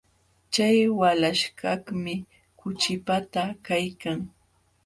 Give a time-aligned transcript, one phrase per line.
[0.53, 2.15] Chay walaśhkaqmi
[2.59, 4.19] kuchipata kaykan.